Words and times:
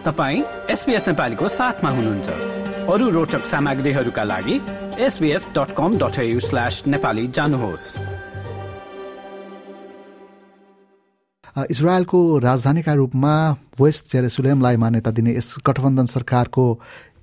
तपाईँ 0.00 0.42
एसपिएस 0.70 1.08
नेपालीको 1.08 1.48
हुनुहुन्छ। 1.90 2.28
अरू 2.88 3.08
रोचक 3.10 3.42
सामग्रीहरूका 3.44 4.24
लागि 4.24 4.56
एसबिएस 4.96 5.48
डट 5.52 5.74
जानुहोस्। 7.28 7.84
इजरायलको 11.70 12.20
राजधानीका 12.38 12.92
रूपमा 12.94 13.34
वेस्ट 13.80 14.12
जेरुसलेमलाई 14.12 14.76
मान्यता 14.80 15.10
दिने 15.10 15.36
यस 15.36 15.60
गठबन्धन 15.68 16.06
सरकारको 16.06 16.64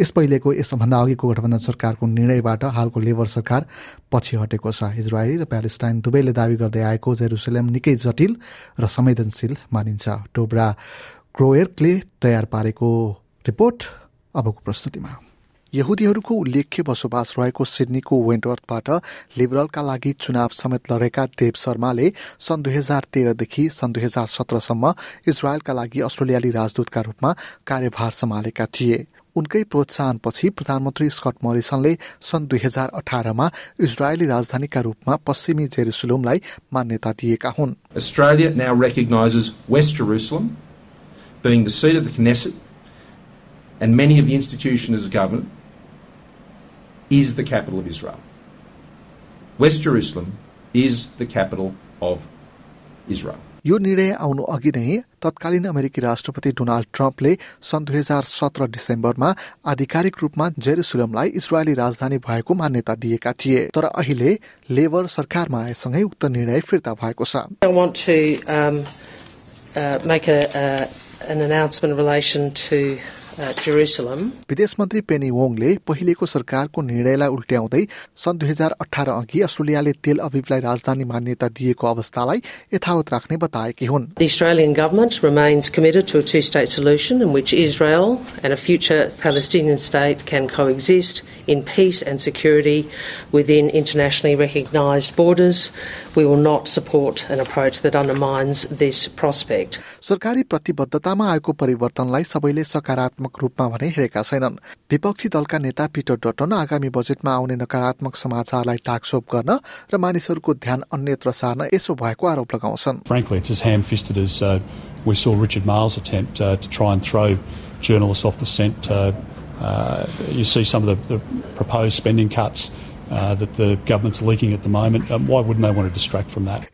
यस 0.00 0.10
पहिलेको 0.16 0.52
यसभन्दा 0.54 0.96
अघिको 0.96 1.28
गठबन्धन 1.28 1.58
सरकारको 1.58 2.06
निर्णयबाट 2.08 2.64
हालको 2.64 3.00
लेबर 3.00 3.26
सरकार 3.28 3.66
पछि 4.08 4.36
हटेको 4.36 4.72
छ। 4.72 4.96
इजरायली 4.96 5.36
र 5.36 5.44
प्यालेस्टाइन 5.44 6.00
दुवैले 6.00 6.32
दावी 6.32 6.56
गर्दै 6.56 6.82
आएको 6.88 7.14
जेरुसलेम 7.20 7.66
निकै 7.68 7.94
जटिल 8.00 8.32
र 8.80 8.86
संवेदनशील 8.88 9.56
मानिन्छ। 9.68 10.08
टोब्रा 10.32 10.66
क्रोएर्कले 11.34 11.92
तयार 12.22 12.44
पारेको 12.44 12.88
रिपोर्ट 13.46 13.82
अबको 14.34 14.60
प्रस्तुतिमा। 14.64 15.12
यहुदीहरूको 15.72 16.34
उल्लेख्य 16.34 16.82
बसोबास 16.82 17.34
रहेको 17.38 17.64
सिडनीको 17.64 18.16
वेन्टवर्थबाट 18.22 18.88
लिबरलका 19.38 19.82
लागि 19.82 20.12
चुनाव 20.20 20.48
समेत 20.52 20.92
लडेका 20.92 21.24
देव 21.40 21.52
शर्माले 21.56 22.12
सन् 22.38 22.62
दुई 22.62 22.74
हजार 22.74 23.06
तेह्रदेखि 23.12 23.68
सन् 23.68 23.92
दुई 23.92 24.02
हजार 24.04 24.26
सत्रसम्म 24.28 24.92
इजरायलका 25.28 25.72
लागि 25.72 26.00
अस्ट्रेलियाली 26.00 26.50
राजदूतका 26.50 27.00
रूपमा 27.00 27.30
कार्यभार 27.66 28.10
सम्हालेका 28.12 28.66
थिए। 28.66 29.06
उनकै 29.36 29.62
प्रोत्साहनपछि 29.64 30.48
प्रधानमन्त्री 30.50 31.08
स्कट 31.10 31.36
मरिसनले 31.44 31.96
सन् 32.20 32.46
दुई 32.46 32.60
हजार 32.64 32.88
अठारमा 32.94 33.46
इजरायली 33.80 34.26
राजधानीका 34.26 34.80
रूपमा 34.80 35.16
पश्चिमी 35.16 35.66
जेरुसलमलाई 35.66 36.42
मान्यता 36.72 37.12
दिएका 37.12 37.54
हुन्। 37.58 37.72
Being 41.42 41.64
the 41.64 41.70
seat 41.70 41.96
of 41.96 42.04
the 42.04 42.10
Knesset 42.10 42.54
and 43.80 43.96
many 43.96 44.18
of 44.18 44.26
the 44.26 44.34
institutions 44.34 45.04
of 45.04 45.10
government 45.10 45.50
is 47.10 47.34
the 47.34 47.44
capital 47.44 47.78
of 47.78 47.86
Israel. 47.86 48.20
West 49.58 49.82
Jerusalem 49.82 50.38
is 50.74 51.06
the 51.18 51.26
capital 51.26 51.74
of 52.00 52.26
Israel. 53.08 53.40
यो 53.66 53.76
निर्णय 53.78 54.10
आउनु 54.20 54.42
अघि 54.52 54.70
नै 54.74 54.96
तत्कालीन 55.22 55.64
अमेरिकी 55.70 56.00
राष्ट्रपति 56.02 56.50
डोनाल्ड 56.58 56.86
ट्रम्पले 56.94 57.36
सन् 57.62 57.84
दुई 57.86 57.96
हजार 57.96 58.22
सत्र 58.28 58.66
डिसेम्बरमा 58.76 59.28
आधिकारिक 59.72 60.16
रूपमा 60.22 60.48
जेरुसलमलाई 60.66 61.28
इजरायली 61.38 61.74
राजधानी 61.82 62.18
भएको 62.26 62.54
मान्यता 62.62 62.94
दिएका 63.04 63.32
थिए 63.44 63.60
तर 63.74 63.84
अहिले 63.84 64.32
लेबर 64.78 65.06
सरकारमा 65.14 65.62
आएसँगै 65.62 66.02
उक्त 66.02 66.24
निर्णय 66.38 66.60
फिर्ता 66.70 66.92
भएको 67.02 67.24
छ 67.24 67.46
an 71.28 71.40
announcement 71.40 71.92
in 71.92 71.98
relation 71.98 72.52
to 72.52 72.98
विदेश 73.38 74.74
मन्त्री 74.80 75.00
पेनी 75.08 75.28
वोङले 75.30 75.68
पहिलेको 75.88 76.26
सरकारको 76.26 76.82
निर्णयलाई 76.82 77.28
उल्ट्याउँदै 77.28 77.82
सन् 78.22 78.38
दुई 78.38 78.48
हजार 78.48 78.70
अठार 78.84 79.08
अघि 79.08 79.40
अस्ट्रेलियाले 79.40 79.92
तेल 80.04 80.18
अभिवलाई 80.20 80.60
राजधानी 80.60 81.04
मान्यता 81.12 81.48
दिएको 81.48 81.86
अवस्थालाई 81.86 82.42
यथावत 82.74 83.12
राख्ने 83.12 83.36
बताएकी 83.44 83.86
हुन् 83.86 84.06
The 84.20 84.28
Australian 84.28 84.74
government 84.74 85.22
remains 85.22 85.70
committed 85.70 86.06
to 86.08 86.18
a 86.18 86.22
two 86.22 86.42
state 86.42 86.68
solution 86.68 87.22
in 87.22 87.32
which 87.32 87.54
Israel 87.54 88.20
and 88.42 88.52
a 88.52 88.56
future 88.56 89.10
Palestinian 89.22 89.78
state 89.78 90.26
can 90.26 90.46
coexist 90.46 91.22
in 91.46 91.62
peace 91.62 92.02
and 92.02 92.20
security 92.20 92.84
within 93.32 93.70
internationally 93.70 94.36
recognised 94.36 95.16
borders. 95.16 95.72
We 96.14 96.26
will 96.26 96.44
not 96.50 96.68
support 96.68 97.24
an 97.30 97.40
approach 97.40 97.80
that 97.80 97.96
undermines 97.96 98.66
this 98.84 99.08
prospect. 99.08 99.80
सरकारी 100.02 100.42
प्रतिबद्धतामा 100.52 101.30
आएको 101.32 101.52
परिवर्तनलाई 101.64 102.24
सबैले 102.34 102.64
सकारात्मक 102.64 103.21
रूपमा 103.26 103.68
भने 103.68 103.88
हेरेका 103.88 104.22
छैनन्। 104.22 104.56
विपक्षी 104.90 105.28
दलका 105.28 105.58
नेता 105.58 105.86
पिटर 105.86 106.14
डटन 106.14 106.52
आगामी 106.52 106.88
बजेटमा 106.88 107.32
आउने 107.34 107.56
नकारात्मक 107.56 108.16
समाचारलाई 108.16 108.76
टाकसोप 108.76 109.24
गर्न 109.34 109.50
र 109.94 109.96
मानिसहरूको 109.96 110.54
ध्यान 110.54 110.82
अन्यत्र 110.92 111.30
सार्न 111.30 111.68
यसो 111.74 111.94
भएको 111.94 112.26
आरोप 112.26 112.54
लगाउँछन्। 112.54 112.96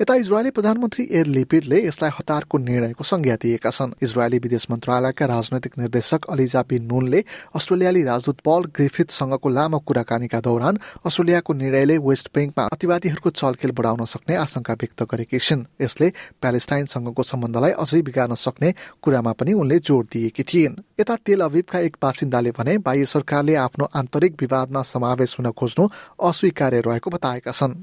यता 0.00 0.14
इजरायली 0.14 0.50
प्रधानमन्त्री 0.50 1.04
एयर 1.10 1.26
लिपिडले 1.26 1.78
यसलाई 1.86 2.10
हतारको 2.18 2.58
निर्णयको 2.58 3.04
संज्ञा 3.04 3.36
दिएका 3.42 3.70
छन्। 3.70 3.92
इजरायली 4.02 4.38
विदेश 4.38 4.66
मन्त्रालयका 4.70 5.26
राजनैतिक 5.26 5.72
निर्देशक 5.78 6.30
अलिजाबी 6.30 6.78
नोनले 6.78 7.24
अस्ट्रेलियाली 7.54 8.02
राजदूत 8.02 8.38
पल 8.40 8.62
ग्रिफिथसँगको 8.76 9.48
लामो 9.48 9.78
कुराकानीका 9.78 10.40
दौरान 10.40 10.78
अस्ट्रेलियाको 11.06 11.52
निर्णयले 11.54 11.98
वेस्ट 11.98 12.28
ब्याङ्कमा 12.34 12.64
अतिवादीहरूको 12.72 13.30
चलखेल 13.30 13.70
बढाउन 13.74 14.04
सक्ने 14.04 14.34
आशंका 14.36 14.74
व्यक्त 14.74 15.02
गरेकी 15.10 15.38
छिन्। 15.38 15.66
यसले 15.80 16.08
प्यालेस्टाइनसँगको 16.40 17.22
सम्बन्धलाई 17.22 17.72
अझै 17.82 18.02
बिगार्न 18.02 18.34
सक्ने 18.34 18.74
कुरामा 19.02 19.32
पनि 19.32 19.52
उनले 19.52 19.78
जोड़ 19.78 20.06
दिएकी 20.06 20.42
थिइन्। 20.42 20.87
यता 21.00 21.14
तेल 21.26 21.40
अभिवका 21.40 21.78
एक 21.78 21.96
बासिन्दाले 22.02 22.50
भने 22.58 22.76
बाह्य 22.86 23.04
सरकारले 23.06 23.54
आफ्नो 23.64 23.88
आन्तरिक 23.98 24.34
विवादमा 24.40 24.80
समावेश 24.82 25.34
हुन 25.38 25.50
खोज्नु 25.60 25.86
अस्वीकार्य 26.28 26.80
रहेको 26.86 27.10
बताएका 27.10 27.52
छन् 27.58 27.74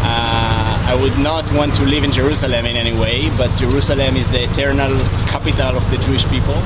uh, 0.00 0.92
I 0.92 0.94
would 0.94 1.18
not 1.18 1.52
want 1.52 1.74
to 1.74 1.82
live 1.82 2.04
in 2.04 2.12
Jerusalem 2.12 2.66
in 2.66 2.76
any 2.76 2.94
way, 2.98 3.30
but 3.36 3.54
Jerusalem 3.56 4.16
is 4.16 4.28
the 4.30 4.44
eternal 4.44 4.94
capital 5.32 5.76
of 5.76 5.90
the 5.90 5.98
Jewish 6.06 6.24
people. 6.26 6.62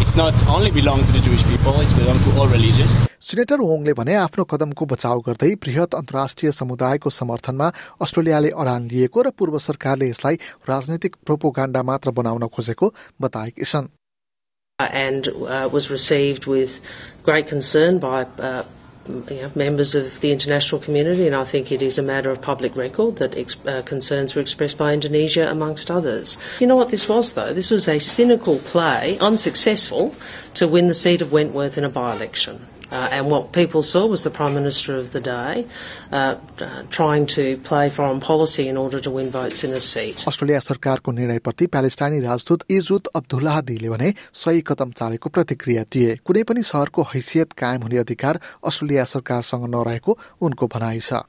It's 0.00 0.14
not 0.14 0.46
only 0.46 0.70
belong 0.70 1.04
to 1.06 1.12
the 1.12 1.24
Jewish 1.28 1.44
people, 1.44 1.80
it's 1.80 1.92
belong 1.92 2.22
to 2.28 2.38
all 2.38 2.48
religions. 2.48 3.06
Senator 3.26 3.60
ओङले 3.60 3.92
भने 3.98 4.14
आफ्नो 4.14 4.42
कदमको 4.50 4.86
बचाव 4.90 5.20
गर्दै 5.28 5.48
बृहत 5.62 5.94
अन्तर्राष्ट्रिय 6.00 6.52
समुदायको 6.58 7.10
समर्थनमा 7.10 7.70
अस्ट्रेलियाले 8.06 8.50
अडान 8.62 8.86
लिएको 8.92 9.22
र 9.26 9.30
पूर्व 9.40 9.58
सरकारले 9.64 10.10
यसलाई 10.10 10.38
राजनैतिक 10.70 11.16
प्रोपोगाण्डा 11.26 11.82
मात्र 11.90 12.10
बनाउन 12.18 12.46
खोजेको 12.54 12.92
बताएकी 13.26 13.70
छन् 13.72 13.88
and 14.78 15.28
uh, 15.28 15.68
was 15.72 15.90
received 15.90 16.46
with 16.46 16.80
great 17.24 17.48
concern 17.48 17.98
by 17.98 18.26
uh, 18.38 18.62
you 19.08 19.40
know, 19.40 19.50
members 19.56 19.94
of 19.94 20.20
the 20.20 20.30
international 20.30 20.80
community, 20.80 21.26
and 21.26 21.34
I 21.34 21.44
think 21.44 21.72
it 21.72 21.82
is 21.82 21.98
a 21.98 22.02
matter 22.02 22.30
of 22.30 22.40
public 22.42 22.76
record 22.76 23.16
that 23.16 23.36
ex- 23.36 23.56
uh, 23.66 23.82
concerns 23.82 24.34
were 24.34 24.42
expressed 24.42 24.78
by 24.78 24.92
Indonesia, 24.92 25.48
amongst 25.50 25.90
others. 25.90 26.36
You 26.60 26.66
know 26.66 26.76
what 26.76 26.90
this 26.90 27.08
was, 27.08 27.32
though? 27.32 27.52
This 27.52 27.70
was 27.70 27.88
a 27.88 27.98
cynical 27.98 28.58
play, 28.58 29.18
unsuccessful, 29.18 30.14
to 30.54 30.68
win 30.68 30.88
the 30.88 30.94
seat 31.04 31.22
of 31.22 31.32
Wentworth 31.32 31.78
in 31.78 31.84
a 31.84 31.88
by 31.88 32.14
election. 32.14 32.66
Uh, 32.88 33.08
and 33.10 33.28
what 33.28 33.50
people 33.50 33.82
saw 33.82 34.06
was 34.06 34.22
the 34.22 34.30
Prime 34.30 34.54
Minister 34.54 34.96
of 34.96 35.10
the 35.10 35.20
day 35.20 35.66
uh, 36.12 36.36
uh, 36.60 36.82
trying 36.88 37.26
to 37.26 37.56
play 37.68 37.90
foreign 37.90 38.20
policy 38.20 38.68
in 38.68 38.76
order 38.76 39.00
to 39.00 39.10
win 39.10 39.28
votes 39.28 39.64
in 39.64 39.72
a 39.72 39.80
seat. 39.80 40.24
Australia 40.28 40.58
सरकारको 40.60 41.12
निर्णयप्रति 41.12 41.66
प्यालेस्टाइनी 41.66 42.20
राजदूत 42.20 42.64
इजुत 42.70 43.06
अब्दुल्लाह 43.16 43.60
दिले 43.60 43.88
भने 43.90 44.14
सही 44.42 44.60
कदम 44.66 44.90
चालेको 45.00 45.30
प्रतिक्रिया 45.30 45.82
दिए। 45.92 46.16
कुनै 46.24 46.42
पनि 46.46 46.62
सहरको 46.62 47.02
हैसियत 47.14 47.52
कायम 47.58 47.82
हुने 47.82 47.98
अधिकार 47.98 48.40
अस्ट्रेलिया 48.66 49.04
सरकारसँग 49.14 49.66
नरहेको 49.74 50.18
उनको 50.40 50.66
भनाइ 50.74 51.00
छ। 51.00 51.26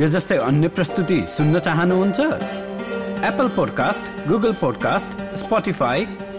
यो 0.00 0.08
जस्तै 0.08 0.36
अन्य 0.36 0.68
प्रस्तुति 0.76 1.18
सुन्न 1.28 1.58
चाहनुहुन्छ? 1.58 2.20
Apple 3.30 3.48
podcast 3.56 4.28
Google 4.28 4.52
podcast 4.60 5.08